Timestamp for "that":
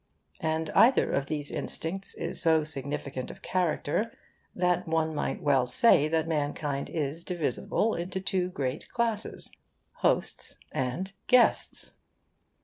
4.55-4.87, 6.07-6.27